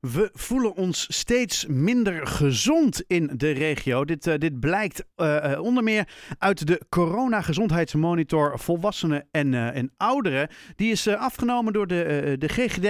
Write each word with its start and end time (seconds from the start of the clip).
We 0.00 0.30
voelen 0.32 0.76
ons 0.76 1.18
steeds 1.18 1.66
minder 1.66 2.26
gezond 2.26 3.04
in 3.06 3.30
de 3.36 3.50
regio. 3.50 4.04
Dit, 4.04 4.26
uh, 4.26 4.34
dit 4.34 4.60
blijkt 4.60 5.04
uh, 5.16 5.60
onder 5.62 5.82
meer 5.82 6.08
uit 6.38 6.66
de 6.66 6.80
corona-gezondheidsmonitor 6.88 8.58
volwassenen 8.58 9.28
en, 9.30 9.52
uh, 9.52 9.76
en 9.76 9.92
ouderen. 9.96 10.48
Die 10.76 10.90
is 10.90 11.16
afgenomen 11.16 11.72
door 11.72 11.86
de, 11.86 12.34
de 12.38 12.48
GGD. 12.48 12.88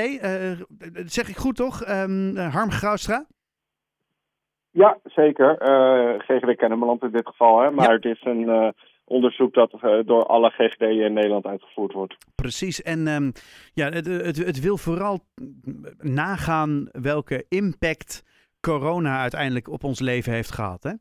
zeg 1.12 1.28
ik 1.28 1.36
goed 1.36 1.56
toch, 1.56 1.88
um, 1.88 2.36
Harm 2.36 2.70
Graustra? 2.70 3.26
Ja, 4.70 4.98
zeker. 5.04 5.56
GGD 6.18 6.56
Kennemerland 6.56 7.02
in 7.02 7.10
dit 7.10 7.26
geval. 7.26 7.60
Hè? 7.60 7.70
Maar 7.70 7.88
ja. 7.88 7.94
het 7.94 8.04
is 8.04 8.24
een 8.24 8.74
onderzoek 9.10 9.54
dat 9.54 9.72
uh, 9.72 9.98
door 10.04 10.26
alle 10.26 10.50
GGD'en 10.50 11.00
in 11.00 11.12
Nederland 11.12 11.46
uitgevoerd 11.46 11.92
wordt. 11.92 12.16
Precies. 12.34 12.82
En 12.82 13.06
um, 13.06 13.32
ja, 13.74 13.88
het, 13.88 14.06
het, 14.06 14.36
het, 14.36 14.60
wil 14.60 14.76
vooral 14.76 15.18
nagaan 15.98 16.88
welke 16.92 17.46
impact 17.48 18.24
corona 18.60 19.20
uiteindelijk 19.20 19.68
op 19.68 19.84
ons 19.84 20.00
leven 20.00 20.32
heeft 20.32 20.52
gehad, 20.52 20.82
hè? 20.82 20.92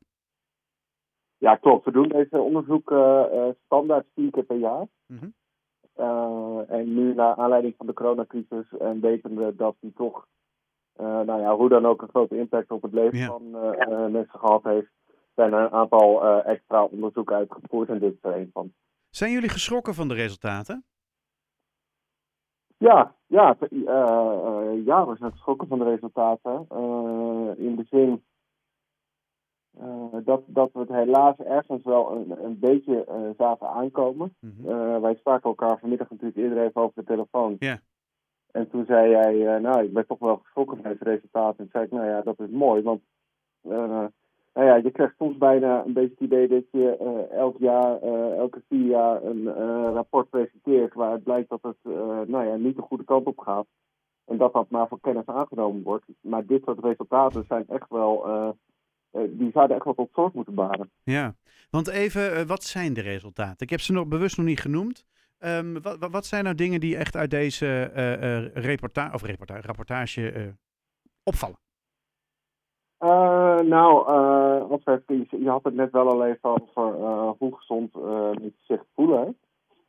Ja, 1.37 1.55
klopt. 1.55 1.85
We 1.85 1.91
doen 1.91 2.07
deze 2.07 2.37
onderzoek 2.37 2.91
uh, 2.91 3.23
standaard 3.65 4.05
vier 4.15 4.31
keer 4.31 4.43
per 4.43 4.57
jaar. 4.57 4.85
Mm 5.07 5.19
-hmm. 5.19 5.33
en 6.67 6.93
nu, 6.93 7.13
naar 7.13 7.35
aanleiding 7.35 7.73
van 7.77 7.85
de 7.85 7.93
coronacrisis, 7.93 8.77
en 8.79 9.01
weten 9.01 9.35
we 9.35 9.55
dat 9.55 9.75
die 9.79 9.93
toch, 9.95 10.25
nou 10.97 11.41
ja, 11.41 11.55
hoe 11.55 11.69
dan 11.69 11.85
ook, 11.85 12.01
een 12.01 12.09
grote 12.09 12.37
impact 12.37 12.71
op 12.71 12.81
het 12.81 12.93
leven 12.93 13.17
ja. 13.17 13.27
van 13.27 13.51
mensen 14.11 14.39
gehad 14.39 14.63
heeft 14.63 14.91
zijn 15.35 15.53
een 15.53 15.69
aantal 15.69 16.23
uh, 16.23 16.45
extra 16.45 16.83
onderzoeken 16.83 17.35
uitgevoerd 17.35 17.89
en 17.89 17.99
dit 17.99 18.13
is 18.13 18.19
er 18.21 18.35
een 18.35 18.49
van. 18.53 18.73
Zijn 19.09 19.31
jullie 19.31 19.49
geschrokken 19.49 19.93
van 19.93 20.07
de 20.07 20.13
resultaten? 20.13 20.83
Ja, 22.77 23.15
ja, 23.25 23.57
uh, 23.59 23.81
uh, 23.81 24.85
ja 24.85 25.07
we 25.07 25.15
zijn 25.17 25.31
geschrokken 25.31 25.67
van 25.67 25.79
de 25.79 25.85
resultaten. 25.85 26.67
in 27.57 27.75
de 27.75 27.85
zin 27.89 28.23
dat, 30.23 30.41
dat 30.45 30.69
we 30.73 30.79
het 30.79 30.89
helaas 30.89 31.37
ergens 31.37 31.83
wel 31.83 32.11
een, 32.11 32.43
een 32.43 32.59
beetje 32.59 33.33
zagen 33.37 33.69
aankomen. 33.69 34.35
Mm 34.39 34.53
-hmm. 34.57 35.01
wij 35.01 35.15
spraken 35.15 35.49
elkaar 35.49 35.79
vanmiddag 35.79 36.09
natuurlijk 36.09 36.37
eerder 36.37 36.63
even 36.63 36.81
over 36.81 36.95
de 36.95 37.07
telefoon. 37.07 37.55
Yeah. 37.59 37.77
En 38.51 38.69
toen 38.69 38.85
zei 38.85 39.09
jij, 39.09 39.59
nou, 39.59 39.83
ik 39.83 39.93
ben 39.93 40.07
toch 40.07 40.19
wel 40.19 40.37
geschrokken 40.37 40.77
van 40.81 40.91
deze 40.91 41.03
resultaten. 41.03 41.63
En 41.63 41.69
zei 41.71 41.85
ik, 41.85 41.91
nou 41.91 42.05
ja, 42.05 42.21
dat 42.21 42.39
is 42.39 42.49
mooi, 42.49 42.81
want 42.81 43.01
ja, 43.61 44.11
je 44.83 44.91
krijgt 44.91 45.15
soms 45.17 45.37
bijna 45.37 45.83
een 45.85 45.93
beetje 45.93 46.09
het 46.09 46.19
idee 46.19 46.47
dat 46.47 46.63
je 46.71 46.97
uh, 47.01 47.37
elk 47.37 47.57
jaar, 47.57 48.03
uh, 48.03 48.37
elke 48.37 48.61
vier 48.67 48.87
jaar 48.87 49.23
een 49.23 49.41
uh, 49.41 49.89
rapport 49.93 50.29
presenteert 50.29 50.93
waar 50.93 51.11
het 51.11 51.23
blijkt 51.23 51.49
dat 51.49 51.61
het 51.61 51.77
nou 52.27 52.45
ja, 52.45 52.55
niet 52.55 52.75
de 52.75 52.81
goede 52.81 53.03
kant 53.03 53.25
op 53.25 53.39
gaat. 53.39 53.65
En 54.25 54.37
dat 54.37 54.53
dat 54.53 54.69
maar 54.69 54.87
voor 54.87 54.99
kennis 54.99 55.25
aangenomen 55.25 55.83
wordt. 55.83 56.05
Maar 56.21 56.45
dit 56.45 56.63
soort 56.63 56.79
resultaten 56.79 57.45
zijn 57.47 57.67
echt 57.67 57.89
wel, 57.89 58.25
die 59.11 59.51
zouden 59.51 59.75
echt 59.75 59.85
wel 59.85 59.93
tot 59.93 60.09
zorg 60.13 60.33
moeten 60.33 60.53
baren. 60.53 60.91
Ja, 61.03 61.35
want 61.69 61.87
even, 61.87 62.47
wat 62.47 62.63
zijn 62.63 62.93
de 62.93 63.01
resultaten? 63.01 63.57
Ik 63.59 63.69
heb 63.69 63.79
ze 63.79 63.93
nog 63.93 64.07
bewust 64.07 64.37
nog 64.37 64.45
niet 64.45 64.59
genoemd. 64.59 65.05
Um, 65.39 65.81
wat, 65.81 66.07
wat 66.11 66.25
zijn 66.25 66.43
nou 66.43 66.55
dingen 66.55 66.79
die 66.79 66.97
echt 66.97 67.15
uit 67.15 67.31
deze 67.31 67.83
reportage, 68.53 69.13
of 69.13 69.23
reportage, 69.23 69.67
rapportage 69.67 70.55
opvallen? 71.23 71.57
Uh, 72.99 73.28
nou, 73.67 74.11
uh, 74.11 74.67
wat 74.67 75.01
je, 75.07 75.25
je 75.29 75.49
had 75.49 75.63
het 75.63 75.73
net 75.73 75.91
wel 75.91 76.09
al 76.09 76.25
even 76.25 76.49
over 76.49 76.99
uh, 76.99 77.31
hoe 77.37 77.55
gezond 77.55 77.93
mensen 77.93 78.53
zich 78.67 78.83
voelen. 78.95 79.37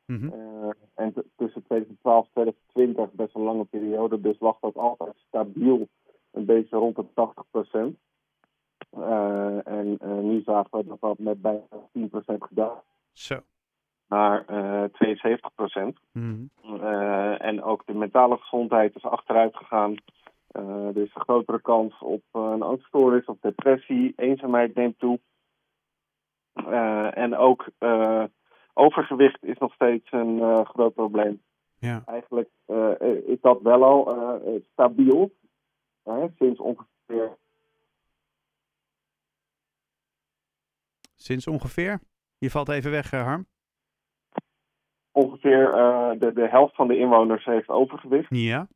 Mm 0.07 0.17
-hmm. 0.17 0.75
en 0.95 1.13
tussen 1.37 1.65
2012 1.65 2.27
en 2.35 2.55
2020, 2.73 3.13
best 3.13 3.35
een 3.35 3.43
lange 3.43 3.65
periode, 3.65 4.21
dus 4.21 4.41
lag 4.41 4.59
dat 4.61 4.77
altijd 4.77 5.15
stabiel 5.27 5.89
een 6.31 6.45
beetje 6.45 6.77
rond 6.77 6.97
de 6.97 7.07
80 7.15 7.45
procent. 7.51 7.97
en 9.65 9.99
nu 10.23 10.43
zagen 10.43 10.79
we 10.79 10.85
dat 10.87 11.01
dat 11.01 11.19
met 11.19 11.43
bijna 11.43 11.63
10 11.93 12.09
procent 12.09 12.45
gedaan. 12.45 12.81
Zo. 13.13 13.39
Naar 14.09 14.45
72 14.93 15.55
procent. 15.55 15.99
Mm 16.13 16.51
-hmm. 16.61 16.83
en 17.37 17.63
ook 17.63 17.87
de 17.87 17.95
mentale 17.95 18.37
gezondheid 18.37 18.97
is 18.97 19.05
achteruit 19.05 19.57
gegaan. 19.57 19.95
Uh, 20.53 20.87
er 20.87 20.97
is 20.97 21.15
een 21.15 21.21
grotere 21.21 21.61
kans 21.61 21.99
op 21.99 22.23
uh, 22.33 22.43
een 22.43 22.63
angststoornis 22.63 23.25
of 23.25 23.39
depressie. 23.41 24.13
Eenzaamheid 24.17 24.75
neemt 24.75 24.99
toe. 24.99 25.21
Uh, 26.55 27.17
en 27.17 27.37
ook 27.37 27.71
overgewicht 28.73 29.45
is 29.45 29.59
nog 29.59 29.75
steeds 29.75 30.13
een 30.13 30.67
groot 30.67 30.95
probleem. 30.95 31.43
Ja. 31.79 32.03
Eigenlijk 32.07 32.49
is 33.27 33.41
dat 33.41 33.63
wel 33.63 33.85
al 33.85 34.41
stabiel. 34.73 35.33
sinds 36.37 36.61
ongeveer. 36.61 37.39
Sinds 41.15 41.47
ongeveer? 41.47 42.01
Je 42.39 42.51
valt 42.51 42.69
even 42.69 42.91
weg, 42.91 43.11
Harm. 43.11 43.47
Ongeveer 45.11 45.71
de, 46.19 46.33
de 46.35 46.49
helft 46.49 46.75
van 46.75 46.89
de 46.89 46.99
inwoners 46.99 47.45
heeft 47.45 47.69
overgewicht. 47.69 48.29
Ja 48.31 48.69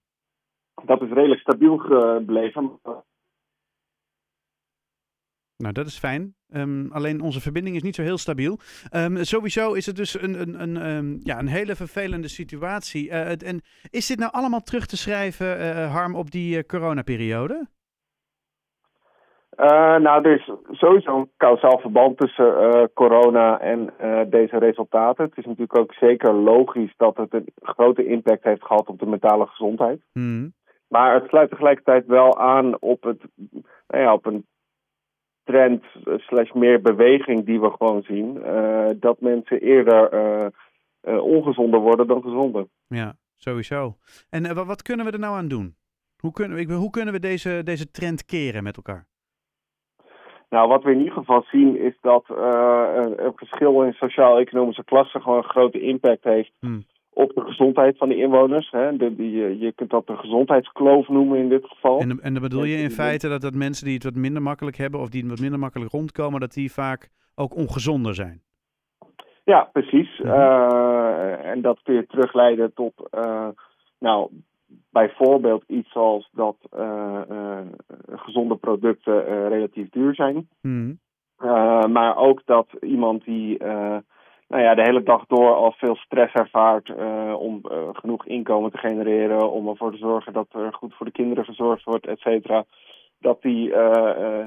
dat 0.84 1.02
is 1.02 1.10
redelijk 1.10 1.40
stabiel 1.40 1.76
gebleven. 1.76 2.80
Nou, 5.56 5.72
dat 5.72 5.86
is 5.86 5.98
fijn. 5.98 6.34
Um, 6.54 6.92
alleen 6.92 7.20
onze 7.20 7.40
verbinding 7.40 7.76
is 7.76 7.82
niet 7.82 7.94
zo 7.94 8.02
heel 8.02 8.18
stabiel. 8.18 8.58
Um, 8.92 9.24
sowieso 9.24 9.72
is 9.72 9.86
het 9.86 9.96
dus 9.96 10.22
een, 10.22 10.40
een, 10.40 10.60
een, 10.60 10.86
um, 10.86 11.20
ja, 11.22 11.38
een 11.38 11.46
hele 11.46 11.74
vervelende 11.74 12.28
situatie. 12.28 13.06
Uh, 13.06 13.28
en 13.28 13.60
is 13.90 14.06
dit 14.06 14.18
nou 14.18 14.32
allemaal 14.32 14.60
terug 14.60 14.86
te 14.86 14.96
schrijven, 14.96 15.60
uh, 15.60 15.92
Harm, 15.92 16.14
op 16.14 16.30
die 16.30 16.56
uh, 16.56 16.62
coronaperiode? 16.62 17.66
nou, 19.56 20.24
er 20.24 20.34
is 20.34 20.50
sowieso 20.70 21.18
een 21.18 21.30
kausaal 21.36 21.78
verband 21.78 22.18
tussen 22.18 22.90
corona 22.94 23.60
en 23.60 23.92
deze 24.30 24.58
resultaten. 24.58 25.24
Het 25.24 25.38
is 25.38 25.44
natuurlijk 25.44 25.78
ook 25.78 25.94
zeker 25.94 26.32
logisch 26.32 26.94
dat 26.96 27.16
het 27.16 27.34
een 27.34 27.46
grote 27.62 28.06
impact 28.06 28.44
heeft 28.44 28.64
gehad 28.64 28.88
op 28.88 28.98
de 28.98 29.06
mentale 29.06 29.46
gezondheid. 29.46 30.00
Mm. 30.12 30.52
Maar 30.88 31.14
het 31.14 31.28
sluit 31.28 31.50
tegelijkertijd 31.50 32.06
wel 32.06 32.38
aan 32.38 32.80
op, 32.80 33.02
het, 33.02 33.22
nou 33.86 34.02
ja, 34.02 34.12
op 34.12 34.26
een 34.26 34.46
trend 35.44 35.84
slash 36.16 36.52
meer 36.52 36.80
beweging 36.80 37.44
die 37.44 37.60
we 37.60 37.70
gewoon 37.70 38.02
zien. 38.02 38.36
Uh, 38.36 38.88
dat 38.96 39.20
mensen 39.20 39.60
eerder 39.60 40.14
uh, 40.14 40.46
uh, 41.02 41.22
ongezonder 41.22 41.80
worden 41.80 42.06
dan 42.06 42.22
gezonder. 42.22 42.66
Ja, 42.86 43.14
sowieso. 43.36 43.96
En 44.30 44.66
wat 44.66 44.82
kunnen 44.82 45.06
we 45.06 45.12
er 45.12 45.18
nou 45.18 45.36
aan 45.36 45.48
doen? 45.48 45.74
Hoe 46.18 46.32
kunnen 46.32 46.66
we, 46.66 46.74
hoe 46.74 46.90
kunnen 46.90 47.14
we 47.14 47.20
deze, 47.20 47.60
deze 47.64 47.90
trend 47.90 48.24
keren 48.24 48.62
met 48.62 48.76
elkaar? 48.76 49.06
Nou, 50.48 50.68
wat 50.68 50.82
we 50.82 50.90
in 50.90 50.98
ieder 50.98 51.14
geval 51.14 51.42
zien 51.42 51.78
is 51.78 51.96
dat 52.00 52.24
een 52.28 53.32
verschil 53.36 53.82
in 53.82 53.92
sociaal-economische 53.92 54.84
klassen 54.84 55.22
gewoon 55.22 55.38
een 55.38 55.44
grote 55.44 55.80
impact 55.80 56.24
heeft. 56.24 56.52
Hmm 56.58 56.84
op 57.14 57.32
de 57.34 57.40
gezondheid 57.40 57.96
van 57.96 58.08
de 58.08 58.16
inwoners. 58.16 58.70
Hè. 58.70 58.96
De, 58.96 59.14
die, 59.14 59.58
je 59.58 59.72
kunt 59.72 59.90
dat 59.90 60.06
de 60.06 60.16
gezondheidskloof 60.16 61.08
noemen 61.08 61.38
in 61.38 61.48
dit 61.48 61.66
geval. 61.66 62.00
En, 62.00 62.20
en 62.22 62.32
dan 62.32 62.42
bedoel 62.42 62.64
je 62.64 62.76
in 62.76 62.90
feite 62.90 63.28
dat, 63.28 63.40
dat 63.40 63.54
mensen 63.54 63.84
die 63.84 63.94
het 63.94 64.04
wat 64.04 64.14
minder 64.14 64.42
makkelijk 64.42 64.76
hebben 64.76 65.00
of 65.00 65.08
die 65.08 65.28
wat 65.28 65.40
minder 65.40 65.58
makkelijk 65.58 65.90
rondkomen, 65.90 66.40
dat 66.40 66.52
die 66.52 66.72
vaak 66.72 67.08
ook 67.34 67.56
ongezonder 67.56 68.14
zijn? 68.14 68.42
Ja, 69.44 69.68
precies. 69.72 70.18
Mhm. 70.18 70.28
Uh, 70.28 71.44
en 71.44 71.60
dat 71.60 71.78
kun 71.82 71.94
je 71.94 72.06
terugleiden 72.06 72.74
tot, 72.74 72.92
uh, 73.14 73.48
nou, 73.98 74.30
bijvoorbeeld 74.90 75.64
iets 75.66 75.94
als 75.94 76.30
dat 76.32 76.56
uh, 76.76 77.60
gezonde 78.10 78.56
producten 78.56 79.48
relatief 79.48 79.88
duur 79.90 80.14
zijn. 80.14 80.48
Mm. 80.60 80.98
maar 81.92 82.16
ook 82.16 82.42
dat 82.44 82.66
iemand 82.80 83.24
die 83.24 83.58
nou 84.48 84.62
ja, 84.62 84.74
de 84.74 84.82
hele 84.82 85.02
dag 85.02 85.26
door 85.26 85.54
al 85.54 85.72
veel 85.72 85.96
stress 85.96 86.32
ervaart 86.32 86.88
uh, 86.88 87.34
om 87.38 87.60
uh, 87.64 87.88
genoeg 87.92 88.26
inkomen 88.26 88.70
te 88.70 88.78
genereren, 88.78 89.50
om 89.50 89.68
ervoor 89.68 89.92
te 89.92 89.98
zorgen 89.98 90.32
dat 90.32 90.46
er 90.52 90.72
goed 90.72 90.94
voor 90.94 91.06
de 91.06 91.12
kinderen 91.12 91.44
gezorgd 91.44 91.84
wordt, 91.84 92.06
et 92.06 92.18
cetera. 92.18 92.64
Dat 93.18 93.42
die, 93.42 93.68
uh, 93.68 94.44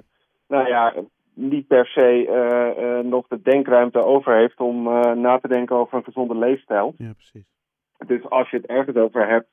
nou 0.47 0.67
ja, 0.67 0.94
niet 1.33 1.67
per 1.67 1.85
se 1.85 3.01
nog 3.05 3.27
de 3.27 3.41
denkruimte 3.41 4.03
over 4.03 4.35
heeft 4.35 4.59
om 4.59 4.83
na 5.21 5.39
te 5.39 5.47
denken 5.47 5.75
over 5.75 5.97
een 5.97 6.03
gezonde 6.03 6.35
leefstijl. 6.35 6.94
Ja, 6.97 7.13
precies. 7.13 7.45
Dus 8.05 8.29
als 8.29 8.49
je 8.49 8.57
het 8.57 8.65
ergens 8.65 8.97
over 8.97 9.27
hebt 9.27 9.47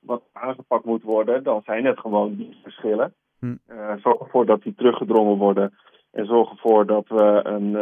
wat 0.00 0.22
aangepakt 0.32 0.84
moet 0.84 1.02
worden, 1.02 1.42
dan 1.42 1.62
zijn 1.64 1.84
het 1.84 1.98
gewoon 1.98 2.34
die 2.36 2.58
verschillen. 2.62 3.14
Hm. 3.38 3.56
zorg 3.96 4.20
ervoor 4.20 4.46
dat 4.46 4.62
die 4.62 4.74
teruggedrongen 4.74 5.36
worden 5.36 5.74
en 6.12 6.26
zorg 6.26 6.50
ervoor 6.50 6.86
dat 6.86 7.08
we 7.08 7.40
een 7.44 7.76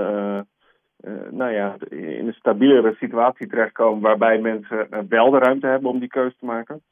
nou 1.31 1.53
ja, 1.53 1.77
in 1.89 2.27
een 2.27 2.33
stabielere 2.33 2.95
situatie 2.95 3.47
terechtkomen 3.47 4.03
waarbij 4.03 4.39
mensen 4.39 4.87
uh, 4.91 4.99
wel 5.09 5.31
de 5.31 5.39
ruimte 5.39 5.67
hebben 5.67 5.91
om 5.91 5.99
die 5.99 6.09
keuze 6.09 6.37
te 6.39 6.45
maken. 6.45 6.83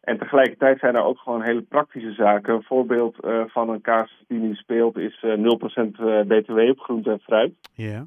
En 0.00 0.18
tegelijkertijd 0.18 0.78
zijn 0.78 0.94
er 0.94 1.02
ook 1.02 1.18
gewoon 1.18 1.42
hele 1.42 1.62
praktische 1.62 2.12
zaken. 2.12 2.54
Een 2.54 2.62
voorbeeld 2.62 3.24
uh, 3.24 3.44
van 3.46 3.68
een 3.68 3.80
kaas 3.80 4.24
die 4.28 4.38
nu 4.38 4.54
speelt 4.54 4.96
is 4.96 5.24
0% 5.24 5.26
BTW 6.26 6.58
op 6.58 6.78
groente 6.78 7.10
en 7.10 7.20
fruit. 7.20 7.52
Ja. 7.74 8.06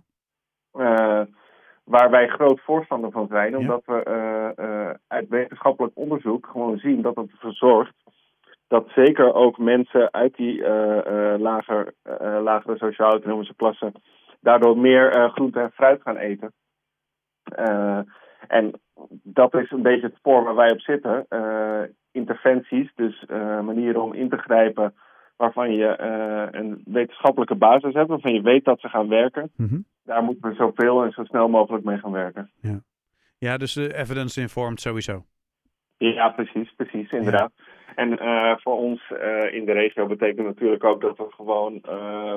waar 1.83 2.09
wij 2.09 2.27
groot 2.27 2.61
voorstander 2.61 3.11
van 3.11 3.27
zijn, 3.27 3.57
omdat 3.57 3.81
we 3.85 4.97
uit 5.07 5.29
wetenschappelijk 5.29 5.97
onderzoek 5.97 6.47
gewoon 6.51 6.77
zien 6.77 7.01
dat 7.01 7.15
het 7.15 7.31
ervoor 7.31 7.53
zorgt 7.53 7.93
dat 8.67 8.87
zeker 8.95 9.33
ook 9.33 9.57
mensen 9.57 10.13
uit 10.13 10.35
die 10.35 10.67
lager, 11.37 11.93
lagere 12.41 12.77
sociaal-economische 12.77 13.55
klassen 13.55 13.93
daardoor 14.41 14.77
meer 14.77 15.29
groente 15.29 15.59
en 15.59 15.71
fruit 15.71 16.01
gaan 16.01 16.17
eten. 16.17 16.53
en 18.47 18.81
dat 19.23 19.53
is 19.53 19.71
een 19.71 19.81
beetje 19.81 20.07
het 20.07 20.15
spoor 20.15 20.43
waar 20.43 20.55
wij 20.55 20.71
op 20.71 20.79
zitten. 20.79 21.25
interventies, 22.11 22.91
dus 22.95 23.25
manieren 23.61 24.01
om 24.01 24.13
in 24.13 24.29
te 24.29 24.37
grijpen 24.37 24.93
waarvan 25.37 25.73
je 25.73 26.01
een 26.51 26.81
wetenschappelijke 26.85 27.55
basis 27.55 27.93
hebt, 27.93 28.07
waarvan 28.07 28.33
je 28.33 28.41
weet 28.41 28.65
dat 28.65 28.79
ze 28.79 28.89
gaan 28.89 29.07
werken. 29.07 29.51
Mhm. 29.55 29.79
Daar 30.03 30.23
moeten 30.23 30.49
we 30.49 30.55
zoveel 30.55 31.03
en 31.03 31.11
zo 31.11 31.23
snel 31.23 31.47
mogelijk 31.47 31.83
mee 31.83 31.97
gaan 31.97 32.11
werken. 32.11 32.51
Ja, 32.61 32.79
ja 33.37 33.57
dus 33.57 33.75
uh, 33.75 33.99
evidence 33.99 34.41
informed 34.41 34.81
sowieso. 34.81 35.25
Ja, 35.97 36.29
precies, 36.29 36.73
precies, 36.75 37.11
inderdaad. 37.11 37.51
En 37.95 38.11
uh, 38.11 38.57
voor 38.57 38.77
ons 38.77 39.09
uh, 39.09 39.53
in 39.53 39.65
de 39.65 39.71
regio 39.71 40.05
betekent 40.05 40.47
natuurlijk 40.47 40.83
ook 40.83 41.01
dat 41.01 41.17
we 41.17 41.27
gewoon 41.29 41.81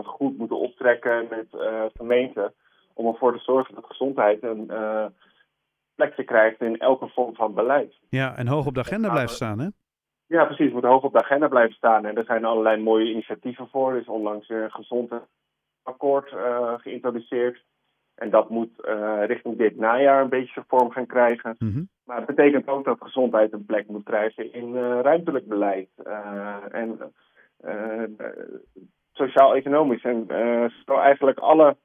goed 0.04 0.38
moeten 0.38 0.58
optrekken 0.58 1.26
met 1.30 1.46
gemeenten 1.94 2.52
om 2.94 3.06
ervoor 3.06 3.32
te 3.32 3.42
zorgen 3.42 3.74
dat 3.74 3.84
gezondheid 3.86 4.42
een 4.42 4.70
plekje 5.94 6.24
krijgt 6.24 6.60
in 6.60 6.78
elke 6.78 7.08
vorm 7.08 7.34
van 7.34 7.54
beleid. 7.54 7.94
Ja, 8.08 8.36
en 8.36 8.46
hoog 8.46 8.66
op 8.66 8.74
de 8.74 8.80
agenda 8.80 9.10
blijft 9.10 9.32
staan, 9.32 9.58
hè? 9.58 9.68
Ja, 10.26 10.44
precies. 10.44 10.72
moet 10.72 10.84
hoog 10.84 11.02
op 11.02 11.12
de 11.12 11.22
agenda 11.22 11.48
blijven 11.48 11.74
staan. 11.74 12.04
En 12.04 12.16
er 12.16 12.24
zijn 12.24 12.44
allerlei 12.44 12.82
mooie 12.82 13.10
initiatieven 13.10 13.68
voor. 13.68 13.92
Er 13.92 14.00
is 14.00 14.06
onlangs 14.06 14.48
weer 14.48 14.62
een 14.62 14.70
gezondheidsakkoord 14.70 16.32
geïntroduceerd. 16.82 17.64
En 18.14 18.30
dat 18.30 18.50
moet 18.50 18.72
richting 19.26 19.58
dit 19.58 19.76
najaar 19.76 20.22
een 20.22 20.28
beetje 20.28 20.52
zijn 20.52 20.64
vorm 20.68 20.90
gaan 20.90 21.06
krijgen. 21.06 21.54
Mm 21.58 21.72
-hmm. 21.72 21.88
Maar 22.10 22.18
het 22.18 22.36
betekent 22.36 22.68
ook 22.68 22.84
dat 22.84 23.00
gezondheid 23.00 23.52
een 23.52 23.64
plek 23.64 23.88
moet 23.88 24.04
krijgen 24.04 24.52
in 24.52 24.74
uh, 24.74 25.00
ruimtelijk 25.00 25.48
beleid. 25.48 25.88
en 26.70 27.12
sociaal-economisch. 29.12 30.02
En 30.02 30.26
zo 30.86 30.98
eigenlijk 30.98 31.38
alle 31.38 31.76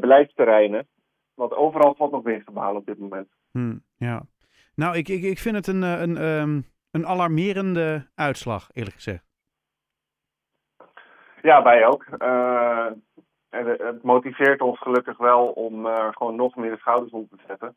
beleidsterreinen. 0.00 0.86
Want 1.34 1.54
overal 1.54 1.94
valt 1.94 2.10
nog 2.10 2.22
winst 2.22 2.46
te 2.46 2.52
behalen 2.52 2.80
op 2.80 2.86
dit 2.86 2.98
moment. 2.98 3.28
Hmm, 3.50 3.82
ja. 3.96 4.22
Nou, 4.74 4.96
ik, 4.96 5.08
ik, 5.08 5.22
ik 5.22 5.38
vind 5.38 5.56
het 5.56 5.66
een, 5.66 5.82
een, 5.82 6.22
um, 6.24 6.64
een 6.90 7.06
alarmerende 7.06 8.06
uitslag, 8.14 8.68
eerlijk 8.72 8.96
gezegd. 8.96 9.24
Ja, 11.42 11.62
wij 11.62 11.86
ook. 11.86 12.04
Uh, 12.18 12.86
en 13.48 13.66
het 13.66 14.02
motiveert 14.02 14.60
ons 14.60 14.78
gelukkig 14.78 15.16
wel 15.18 15.46
om 15.46 15.86
uh, 15.86 16.08
gewoon 16.10 16.36
nog 16.36 16.56
meer 16.56 16.70
de 16.70 16.78
schouders 16.78 17.12
op 17.12 17.30
te 17.30 17.36
zetten. 17.46 17.76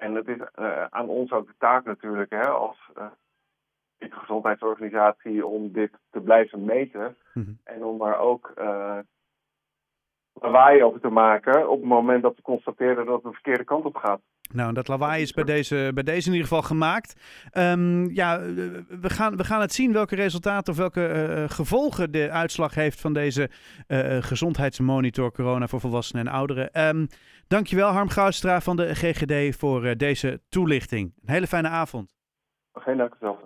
En 0.00 0.14
het 0.14 0.28
is 0.28 0.36
uh, 0.36 0.84
aan 0.84 1.08
ons 1.08 1.32
ook 1.32 1.46
de 1.46 1.54
taak 1.58 1.84
natuurlijk, 1.84 2.30
hè, 2.30 2.48
als 2.48 2.90
gezondheidsorganisatie, 3.98 5.46
om 5.46 5.72
dit 5.72 5.90
te 6.10 6.20
blijven 6.20 6.64
meten. 6.64 7.16
Mm 7.34 7.42
-hmm. 7.44 7.58
En 7.64 7.84
om 7.84 7.98
daar 7.98 8.18
ook 8.18 8.52
lawaai 10.40 10.82
over 10.82 11.00
te 11.00 11.08
maken 11.08 11.70
op 11.70 11.80
het 11.80 11.88
moment 11.88 12.22
dat 12.22 12.36
we 12.36 12.42
constateren 12.42 13.06
dat 13.06 13.14
het 13.14 13.22
de 13.22 13.32
verkeerde 13.32 13.64
kant 13.64 13.84
op 13.84 13.96
gaat. 13.96 14.20
Nou, 14.52 14.72
dat 14.72 14.88
lawaai 14.88 15.22
is 15.22 15.32
bij 15.32 15.44
deze, 15.44 15.90
bij 15.94 16.02
deze 16.02 16.26
in 16.26 16.32
ieder 16.32 16.48
geval 16.48 16.62
gemaakt. 16.62 17.20
Um, 17.52 18.10
ja, 18.10 18.40
we 19.00 19.10
gaan, 19.10 19.36
we 19.36 19.44
gaan 19.44 19.60
het 19.60 19.72
zien 19.72 19.92
welke 19.92 20.14
resultaten 20.14 20.72
of 20.72 20.78
welke 20.78 21.28
uh, 21.28 21.48
gevolgen 21.48 22.12
de 22.12 22.30
uitslag 22.30 22.74
heeft 22.74 23.00
van 23.00 23.12
deze 23.12 23.50
uh, 23.88 24.16
gezondheidsmonitor 24.20 25.32
corona 25.32 25.66
voor 25.66 25.80
volwassenen 25.80 26.26
en 26.26 26.32
ouderen. 26.32 26.88
Um, 26.88 27.06
dankjewel 27.48 27.90
Harm 27.90 28.08
Goustra 28.08 28.60
van 28.60 28.76
de 28.76 28.94
GGD 28.94 29.56
voor 29.56 29.84
uh, 29.84 29.92
deze 29.96 30.40
toelichting. 30.48 31.12
Een 31.22 31.32
hele 31.32 31.46
fijne 31.46 31.68
avond. 31.68 32.14
Geen 32.72 32.96
dank 32.96 33.16
zelf. 33.20 33.38